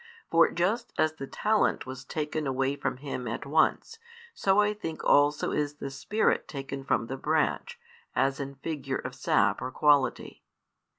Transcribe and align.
For 0.31 0.49
just 0.49 0.93
as 0.97 1.13
the 1.13 1.27
talent 1.27 1.85
was 1.85 2.03
taken 2.03 2.47
away 2.47 2.75
from 2.75 2.97
him 2.97 3.27
at 3.27 3.45
once, 3.45 3.99
so 4.33 4.59
I 4.59 4.73
think 4.73 5.03
also 5.03 5.51
is 5.51 5.75
the 5.75 5.91
Spirit 5.91 6.47
taken 6.47 6.83
from 6.83 7.05
the 7.05 7.17
branch, 7.17 7.79
as 8.15 8.39
in 8.39 8.55
figure 8.55 8.97
of 8.97 9.13
sap 9.13 9.61
or 9.61 9.69
quality. 9.69 10.41